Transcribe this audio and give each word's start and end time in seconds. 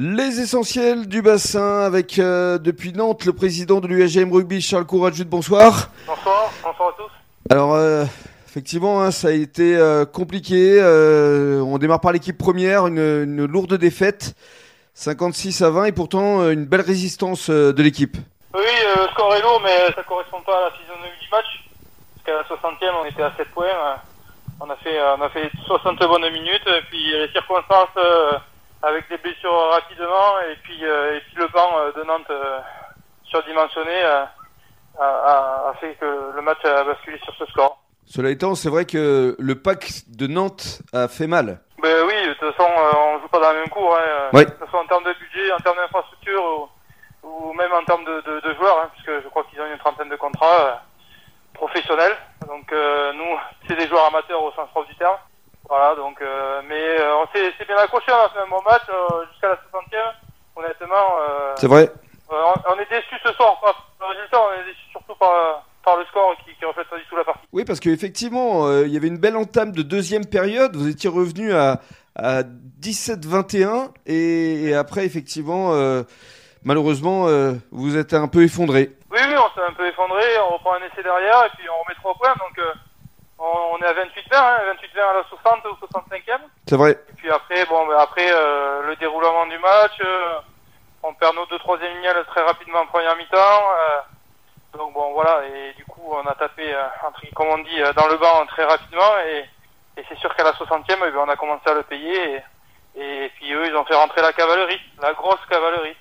Les 0.00 0.38
essentiels 0.38 1.08
du 1.08 1.22
bassin 1.22 1.80
avec 1.80 2.20
euh, 2.20 2.58
depuis 2.58 2.92
Nantes 2.92 3.24
le 3.24 3.32
président 3.32 3.80
de 3.80 3.88
l'UAGM 3.88 4.32
Rugby 4.32 4.60
Charles 4.60 4.86
Courageux. 4.86 5.24
Bonsoir. 5.24 5.90
Bonsoir, 6.06 6.52
bonsoir 6.62 6.90
à 6.90 6.92
tous. 6.96 7.10
Alors 7.52 7.74
euh, 7.74 8.04
effectivement 8.46 9.02
hein, 9.02 9.10
ça 9.10 9.28
a 9.28 9.32
été 9.32 9.76
euh, 9.76 10.04
compliqué. 10.04 10.80
On 10.80 11.78
démarre 11.78 12.00
par 12.00 12.12
l'équipe 12.12 12.38
première, 12.38 12.86
une, 12.86 12.98
une 12.98 13.44
lourde 13.46 13.74
défaite, 13.74 14.36
56 14.94 15.62
à 15.62 15.70
20 15.70 15.86
et 15.86 15.92
pourtant 15.92 16.48
une 16.48 16.64
belle 16.64 16.82
résistance 16.82 17.50
de 17.50 17.82
l'équipe. 17.82 18.16
Oui, 18.54 18.60
le 18.96 19.08
score 19.08 19.34
est 19.34 19.42
lourd, 19.42 19.60
mais 19.64 19.92
ça 19.96 20.04
correspond 20.04 20.40
pas 20.46 20.58
à 20.58 20.64
la 20.66 20.70
physionomie 20.78 21.18
du 21.20 21.28
match. 21.32 21.64
Parce 22.14 22.24
qu'à 22.24 22.34
la 22.34 22.70
60e, 22.70 22.94
on 23.02 23.04
était 23.04 23.22
à 23.22 23.32
7 23.36 23.48
points. 23.48 23.64
euh, 23.66 23.96
On 24.60 24.70
a 24.70 24.76
fait, 24.76 24.96
on 25.18 25.22
a 25.22 25.28
fait 25.30 25.50
60 25.66 25.98
bonnes 25.98 26.32
minutes. 26.32 26.66
Et 26.68 26.82
puis 26.88 27.10
les 27.10 27.28
circonstances, 27.32 27.88
avec 28.82 29.08
des 29.08 29.18
blessures 29.18 29.70
rapidement, 29.70 30.40
et 30.50 30.56
puis, 30.62 30.78
euh, 30.84 31.16
et 31.16 31.20
puis 31.20 31.36
le 31.36 31.48
banc 31.48 31.70
euh, 31.78 31.92
de 31.92 32.04
Nantes 32.04 32.30
euh, 32.30 32.58
surdimensionné, 33.24 34.04
euh, 34.04 34.24
a, 34.98 35.04
a- 35.04 35.68
a 35.70 35.74
fait 35.80 35.94
que 35.94 36.32
le 36.34 36.42
match 36.42 36.64
a 36.64 36.84
basculé 36.84 37.18
sur 37.24 37.34
ce 37.34 37.46
score. 37.46 37.78
Cela 38.06 38.30
étant, 38.30 38.54
c'est 38.54 38.70
vrai 38.70 38.84
que 38.86 39.36
le 39.38 39.54
pack 39.60 39.90
de 40.08 40.26
Nantes 40.26 40.80
a 40.92 41.08
fait 41.08 41.26
mal. 41.26 41.60
Ben 41.82 42.04
oui, 42.06 42.14
de 42.28 42.34
toute 42.34 42.54
façon, 42.54 42.68
euh, 42.70 42.90
on 42.96 43.20
joue 43.20 43.28
pas 43.28 43.38
dans 43.40 43.48
la 43.52 43.58
même 43.60 43.68
cour. 43.68 43.94
Hein, 43.96 44.30
Oui. 44.32 44.44
Que 44.46 44.64
ce 44.64 44.70
soit 44.70 44.80
en 44.80 44.86
termes 44.86 45.04
de 45.04 45.12
budget, 45.12 45.52
en 45.52 45.58
termes 45.58 45.76
d'infrastructure 45.76 46.42
ou, 47.22 47.28
ou 47.28 47.52
même 47.52 47.72
en 47.72 47.84
termes 47.84 48.04
de, 48.04 48.20
de, 48.22 48.40
de 48.40 48.54
joueurs, 48.54 48.80
hein, 48.82 48.90
puisque 48.94 49.22
je 49.22 49.28
crois 49.28 49.44
qu'ils 49.44 49.60
ont 49.60 49.66
une 49.70 49.78
trentaine 49.78 50.08
de 50.08 50.16
contrats 50.16 50.60
euh, 50.60 50.72
professionnels. 51.54 52.16
Donc 52.46 52.72
euh, 52.72 53.12
nous, 53.12 53.38
c'est 53.68 53.76
des 53.76 53.86
joueurs 53.86 54.06
amateurs 54.06 54.42
au 54.42 54.52
sens 54.52 54.68
propre 54.70 54.88
du 54.88 54.96
terme. 54.96 55.16
Voilà, 55.68 55.94
donc, 55.96 56.20
euh, 56.22 56.62
mais 56.66 56.98
euh, 56.98 57.16
on 57.22 57.26
s'est 57.32 57.52
bien 57.66 57.76
accroché, 57.76 58.06
on 58.10 58.24
a 58.24 58.30
fait 58.30 58.40
un 58.40 58.48
bon 58.48 58.62
match 58.64 58.82
euh, 58.88 59.26
jusqu'à 59.30 59.48
la 59.48 59.54
60e. 59.56 60.14
Honnêtement, 60.56 61.06
C'est 61.56 61.68
vrai 61.68 61.92
on, 62.28 62.34
on 62.34 62.78
est 62.80 62.90
déçus 62.90 63.14
ce 63.24 63.32
soir 63.34 63.60
par 63.60 63.86
le 64.00 64.06
résultat, 64.06 64.38
on 64.40 64.60
est 64.60 64.64
déçus 64.64 64.90
surtout 64.90 65.14
par, 65.14 65.64
par 65.84 65.96
le 65.96 66.04
score 66.06 66.34
qui, 66.44 66.52
qui 66.58 66.64
reflète 66.64 66.88
pas 66.88 66.96
du 66.96 67.04
tout 67.04 67.14
la 67.16 67.22
partie. 67.22 67.46
Oui, 67.52 67.64
parce 67.64 67.78
qu'effectivement, 67.78 68.68
il 68.82 68.88
y 68.88 68.96
avait 68.96 69.06
une 69.06 69.18
belle 69.18 69.36
entame 69.36 69.70
de 69.70 69.82
deuxième 69.82 70.26
période. 70.26 70.74
Vous 70.74 70.88
étiez 70.88 71.08
revenu 71.08 71.52
à, 71.54 71.80
à 72.16 72.42
17-21 72.42 73.90
et, 74.06 74.64
et 74.64 74.74
après, 74.74 75.04
effectivement, 75.06 75.72
malheureusement, 76.64 77.26
vous 77.70 77.96
êtes 77.96 78.12
un 78.14 78.26
peu 78.26 78.42
effondré. 78.42 78.96
Oui, 79.12 79.20
oui, 79.28 79.34
on 79.36 79.54
s'est 79.54 79.64
un 79.64 79.74
peu 79.74 79.86
effondré, 79.86 80.24
on 80.50 80.54
reprend 80.54 80.74
un 80.74 80.78
essai 80.78 81.04
derrière 81.04 81.44
et 81.44 81.50
puis 81.56 81.68
on 81.70 81.82
remet 81.84 81.94
3 82.00 82.14
points, 82.14 82.34
donc 82.40 82.58
on, 83.38 83.44
on 83.72 83.78
est 83.78 83.86
à 83.86 83.92
28-20, 83.94 84.04
hein, 84.32 84.58
28-20 84.96 85.00
à 85.00 85.14
la 85.14 85.24
60 85.28 85.64
ou 85.66 85.86
65e. 85.86 86.40
C'est 86.68 86.76
vrai. 86.76 86.92
Et 87.10 87.12
puis 87.16 87.30
après, 87.30 87.64
bon, 87.66 87.86
ben 87.86 87.96
après 87.98 88.30
euh, 88.32 88.82
le 88.88 88.96
déroulement 88.96 89.46
du 89.46 89.58
match, 89.58 89.98
euh, 90.04 90.38
on 91.02 91.14
perd 91.14 91.34
nos 91.36 91.46
deux 91.46 91.58
troisième 91.58 91.92
lignes 91.92 92.24
très 92.28 92.42
rapidement 92.42 92.80
en 92.80 92.86
première 92.86 93.16
mi-temps. 93.16 93.36
euh, 93.36 93.98
donc 94.76 94.92
bon, 94.92 95.12
voilà, 95.12 95.42
et 95.46 95.72
du 95.74 95.84
coup 95.86 96.02
on 96.10 96.26
a 96.26 96.34
tapé, 96.34 96.74
euh, 96.74 96.82
entre, 97.06 97.22
comme 97.34 97.48
on 97.48 97.58
dit, 97.58 97.80
euh, 97.80 97.92
dans 97.94 98.06
le 98.08 98.16
banc 98.18 98.44
très 98.48 98.64
rapidement 98.64 99.16
et, 99.26 99.44
et 99.98 100.04
c'est 100.08 100.18
sûr 100.18 100.34
qu'à 100.34 100.44
la 100.44 100.52
60e, 100.52 100.82
eh 100.90 100.94
ben, 101.10 101.18
on 101.26 101.28
a 101.28 101.36
commencé 101.36 101.62
à 101.70 101.74
le 101.74 101.82
payer 101.84 102.42
et, 102.96 103.24
et 103.24 103.30
puis 103.36 103.52
eux, 103.54 103.66
ils 103.66 103.74
ont 103.76 103.84
fait 103.84 103.94
rentrer 103.94 104.20
la 104.20 104.32
cavalerie, 104.32 104.80
la 105.00 105.14
grosse 105.14 105.40
cavalerie. 105.48 105.96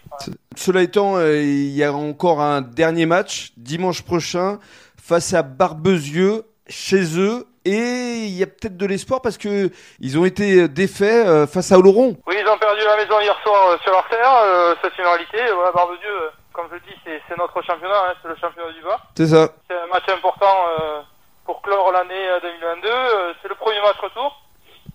Cela 0.56 0.82
étant, 0.82 1.16
euh, 1.18 1.38
il 1.38 1.70
y 1.70 1.84
a 1.84 1.94
encore 1.94 2.42
un 2.42 2.62
dernier 2.62 3.06
match 3.06 3.52
dimanche 3.56 4.02
prochain 4.02 4.60
face 5.02 5.34
à 5.34 5.44
Barbezieux 5.44 6.44
chez 6.70 7.20
eux 7.20 7.46
et 7.66 8.26
il 8.26 8.38
y 8.38 8.44
a 8.44 8.48
peut-être 8.48 8.78
de 8.78 8.86
l'espoir 8.86 9.22
parce 9.22 9.38
que 9.38 9.70
ils 10.00 10.18
ont 10.18 10.26
été 10.26 10.68
défaits 10.68 11.28
euh, 11.28 11.48
face 11.48 11.72
à 11.72 11.78
Oloron. 11.78 12.18
Oui, 12.28 12.36
ils 12.40 12.48
ont 12.48 12.58
perdu 12.58 12.82
la 12.86 12.98
maison 12.98 13.20
hier 13.20 13.38
soir 13.44 13.72
euh, 13.72 13.78
sur 13.84 13.92
leur 13.92 14.08
terre, 14.10 14.32
euh, 14.44 14.76
c'est 14.82 14.98
une 14.98 15.08
réalité. 15.08 15.40
Voilà, 15.54 15.72
Barbezieux, 15.72 16.08
euh, 16.08 16.30
comme 16.54 16.68
je 16.72 16.78
dis, 16.78 16.98
c'est 17.06 17.38
notre 17.38 17.62
championnat, 17.62 18.10
hein, 18.10 18.14
c'est 18.22 18.30
le 18.30 18.36
championnat 18.36 18.72
du 18.72 18.82
bas. 18.82 19.00
C'est 19.16 19.28
ça. 19.28 19.50
C'est 19.70 19.78
un 19.78 19.88
match 19.88 20.08
important 20.10 20.66
euh, 20.80 21.02
pour 21.46 21.62
clore 21.62 21.92
l'année 21.92 22.30
euh, 22.30 22.40
2022. 22.42 22.88
Euh, 22.88 23.34
c'est 23.42 23.50
le 23.50 23.56
premier 23.56 23.82
match 23.82 23.98
retour. 24.02 24.42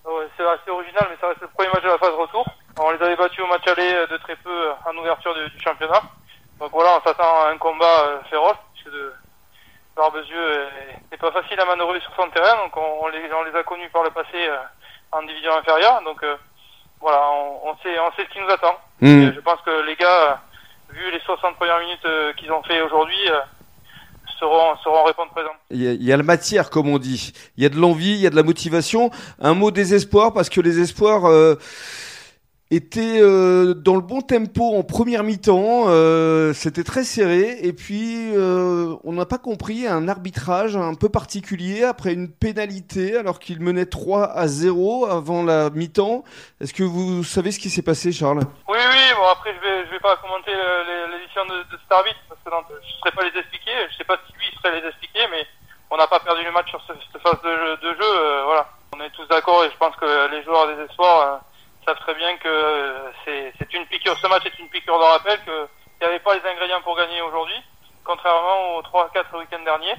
Euh, 0.06 0.26
c'est 0.36 0.44
assez 0.44 0.70
original, 0.70 1.06
mais 1.10 1.16
ça 1.20 1.28
reste 1.28 1.40
le 1.40 1.48
premier 1.48 1.68
match 1.68 1.82
de 1.82 1.88
la 1.88 1.98
phase 1.98 2.14
retour. 2.14 2.44
On 2.78 2.90
les 2.90 3.02
avait 3.02 3.16
battus 3.16 3.44
au 3.44 3.46
match 3.46 3.66
aller 3.66 3.92
euh, 3.94 4.06
de 4.06 4.16
très 4.18 4.36
peu 4.36 4.50
euh, 4.50 4.72
en 4.84 4.96
ouverture 4.96 5.34
du, 5.34 5.60
championnat. 5.62 6.02
Donc 6.58 6.70
voilà, 6.72 6.98
on 6.98 7.06
s'attend 7.06 7.42
à 7.44 7.50
un 7.50 7.58
combat 7.58 8.06
euh, 8.06 8.18
féroce, 8.28 8.56
Barbezieux 10.12 10.52
est- 10.52 11.10
n'est 11.10 11.18
pas 11.18 11.32
facile 11.32 11.58
à 11.60 11.64
manœuvrer 11.64 12.00
sur 12.00 12.12
son 12.16 12.28
terrain. 12.30 12.56
Donc 12.64 12.76
on, 12.76 13.04
on 13.04 13.08
les, 13.08 13.20
on 13.32 13.44
les 13.44 13.58
a 13.58 13.62
connus 13.62 13.88
par 13.90 14.02
le 14.04 14.10
passé 14.10 14.36
euh, 14.36 14.56
en 15.12 15.22
division 15.22 15.52
inférieure. 15.56 16.00
Donc 16.04 16.22
euh, 16.22 16.36
voilà, 17.00 17.22
on, 17.32 17.70
on 17.70 17.76
sait, 17.82 17.98
on 17.98 18.12
sait 18.16 18.26
ce 18.28 18.32
qui 18.32 18.40
nous 18.40 18.50
attend. 18.50 18.76
Hmm. 19.00 19.22
Et 19.28 19.34
je 19.34 19.40
pense 19.40 19.60
que 19.64 19.84
les 19.86 19.96
gars, 19.96 20.06
euh, 20.30 20.34
vu 20.94 21.10
les 21.10 21.20
60 21.20 21.56
premières 21.56 21.80
minutes 21.80 22.36
qu'ils 22.36 22.52
ont 22.52 22.62
fait 22.64 22.80
aujourd'hui, 22.82 23.16
seront, 24.38 24.76
seront 24.82 25.04
répondre 25.04 25.30
présents. 25.32 25.54
Il 25.70 25.82
y, 25.82 25.88
a, 25.88 25.92
il 25.92 26.02
y 26.02 26.12
a 26.12 26.16
la 26.16 26.22
matière, 26.22 26.68
comme 26.70 26.88
on 26.88 26.98
dit. 26.98 27.32
Il 27.56 27.62
y 27.62 27.66
a 27.66 27.68
de 27.68 27.76
l'envie, 27.78 28.12
il 28.12 28.20
y 28.20 28.26
a 28.26 28.30
de 28.30 28.36
la 28.36 28.42
motivation. 28.42 29.10
Un 29.40 29.54
mot 29.54 29.70
désespoir, 29.70 30.32
parce 30.32 30.48
que 30.50 30.60
les 30.60 30.80
espoirs 30.80 31.24
euh, 31.26 31.54
étaient 32.74 33.20
euh, 33.20 33.74
dans 33.74 33.94
le 33.94 34.00
bon 34.00 34.20
tempo 34.22 34.74
en 34.74 34.82
première 34.82 35.22
mi-temps. 35.24 35.84
euh, 35.88 36.52
C'était 36.54 36.84
très 36.84 37.04
serré. 37.04 37.58
Et 37.62 37.72
puis, 37.72 38.30
euh, 38.34 38.94
on 39.04 39.12
n'a 39.12 39.26
pas 39.26 39.38
compris 39.38 39.86
un 39.86 40.08
arbitrage 40.08 40.76
un 40.76 40.94
peu 40.94 41.08
particulier 41.08 41.84
après 41.84 42.12
une 42.12 42.30
pénalité, 42.30 43.16
alors 43.16 43.38
qu'il 43.38 43.60
menait 43.60 43.86
3 43.86 44.24
à 44.24 44.46
0 44.46 45.06
avant 45.06 45.42
la 45.42 45.70
mi-temps. 45.70 46.24
Est-ce 46.60 46.72
que 46.74 46.82
vous 46.82 47.24
savez 47.24 47.52
ce 47.52 47.58
qui 47.58 47.70
s'est 47.70 47.82
passé, 47.82 48.12
Charles? 48.12 48.40
Oui, 48.68 48.78
oui, 48.78 49.04
bon 49.16 49.26
après 49.30 49.54
je 49.54 49.60
vais, 49.60 49.86
je 49.86 49.90
vais 49.92 50.00
pas 50.00 50.16
commenter 50.16 50.52
l'édition 51.12 51.44
de, 51.46 51.62
de 51.70 51.76
cet 51.78 51.88
parce 52.28 52.40
que 52.40 52.50
je 52.50 52.86
ne 52.86 52.98
saurais 52.98 53.12
pas 53.12 53.22
les 53.24 53.38
expliquer. 53.38 53.70
Je 53.90 53.96
sais 53.98 54.04
pas 54.04 54.16
si 54.26 54.32
lui 54.32 54.44
il 54.50 54.56
saurait 54.58 54.80
les 54.80 54.88
expliquer, 54.88 55.20
mais 55.30 55.44
on 55.90 55.96
n'a 55.96 56.06
pas 56.06 56.20
perdu 56.20 56.42
le 56.44 56.52
match 56.52 56.70
sur 56.70 56.80
ce- 56.88 56.92
cette 57.12 57.20
phase 57.22 57.40
de. 57.42 57.52
De 57.82 57.94
jeu 57.94 58.00
euh, 58.02 58.42
voilà, 58.46 58.66
on 58.96 59.00
est 59.00 59.10
tous 59.10 59.26
d'accord 59.28 59.64
et 59.64 59.70
je 59.70 59.76
pense 59.76 59.94
que 59.96 60.30
les 60.30 60.42
joueurs 60.44 60.66
des 60.68 60.82
espoirs 60.84 61.20
euh, 61.20 61.36
savent 61.86 61.98
très 62.00 62.14
bien 62.14 62.36
que 62.38 62.48
euh, 62.48 63.10
c'est 63.24 63.52
Ce 64.20 64.26
match 64.28 64.44
est 64.46 64.58
une 64.58 64.68
piqûre 64.68 64.98
de 64.98 65.04
rappel 65.04 65.38
qu'il 65.44 65.52
n'y 66.02 66.06
avait 66.06 66.20
pas 66.20 66.34
les 66.34 66.40
ingrédients 66.48 66.80
pour 66.84 66.96
gagner 66.96 67.20
aujourd'hui, 67.22 67.54
contrairement 68.04 68.76
aux 68.76 68.82
3-4 68.82 69.38
week-ends 69.38 69.64
derniers. 69.64 69.96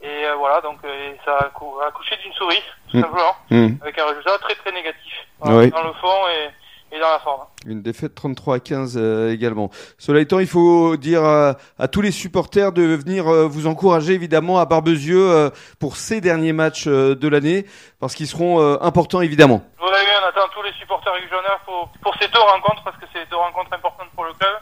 Et 0.00 0.24
euh, 0.26 0.34
voilà, 0.36 0.60
donc 0.60 0.78
euh, 0.84 1.12
ça 1.24 1.36
a 1.38 1.44
cou- 1.50 1.74
accouché 1.86 2.16
d'une 2.22 2.32
souris, 2.34 2.62
tout 2.90 2.98
Mm. 2.98 3.00
simplement, 3.02 3.34
Hmm. 3.50 3.68
avec 3.82 3.98
un 3.98 4.06
résultat 4.06 4.38
très 4.38 4.54
très 4.54 4.70
négatif 4.72 5.12
Voilà, 5.40 5.58
Oui. 5.58 5.70
dans 5.70 5.82
le 5.82 5.92
fond 5.94 6.14
et, 6.28 6.94
et 6.96 7.00
dans 7.00 7.08
la 7.10 7.18
forme. 7.18 7.42
Une 7.66 7.82
défaite 7.82 8.14
33 8.14 8.56
à 8.56 8.60
15 8.60 8.96
euh, 8.96 9.32
également. 9.32 9.70
Cela 9.98 10.20
étant, 10.20 10.38
il 10.38 10.46
faut 10.46 10.96
dire 10.96 11.24
à, 11.24 11.56
à 11.80 11.88
tous 11.88 12.00
les 12.00 12.12
supporters 12.12 12.70
de 12.72 12.82
venir 12.82 13.24
vous 13.48 13.66
encourager 13.66 14.12
évidemment 14.12 14.58
à 14.60 14.66
Barbezieux 14.66 15.50
pour 15.80 15.96
ces 15.96 16.20
derniers 16.20 16.52
matchs 16.52 16.86
de 16.86 17.28
l'année, 17.28 17.66
parce 17.98 18.14
qu'ils 18.14 18.28
seront 18.28 18.60
importants 18.80 19.20
évidemment. 19.20 19.62
Vous 19.80 19.86
vu, 19.88 19.92
on 20.22 20.26
attend 20.28 20.48
tous 20.54 20.62
les 20.62 20.72
supporters 20.74 21.12
régionnaires 21.12 21.58
pour, 21.66 21.90
pour 22.02 22.14
ces 22.20 22.28
deux 22.28 22.38
rencontres 22.40 22.77
rencontres 23.48 23.72
importantes 23.74 24.10
pour 24.14 24.24
le 24.24 24.32
club. 24.34 24.56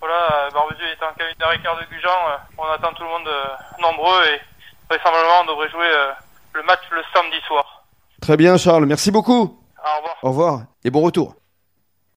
Voilà, 0.00 0.46
euh, 0.46 0.50
Barbezieux 0.50 0.86
est 0.86 1.04
en 1.04 1.12
cabine 1.14 1.36
d'Arricard 1.38 1.76
de 1.76 1.84
Gujan. 1.94 2.08
On 2.56 2.64
attend 2.64 2.92
tout 2.94 3.02
le 3.02 3.08
monde 3.08 3.28
euh, 3.28 3.82
nombreux 3.82 4.24
et 4.32 4.40
vraisemblablement 4.88 5.42
on 5.42 5.52
devrait 5.52 5.68
jouer 5.70 5.86
euh, 5.86 6.12
le 6.54 6.62
match 6.62 6.80
le 6.90 7.02
samedi 7.14 7.40
soir. 7.46 7.84
Très 8.20 8.36
bien 8.36 8.56
Charles, 8.56 8.86
merci 8.86 9.10
beaucoup. 9.10 9.60
Au 9.78 9.96
revoir. 9.96 10.16
Au 10.22 10.28
revoir 10.28 10.60
et 10.84 10.90
bon 10.90 11.02
retour. 11.02 11.34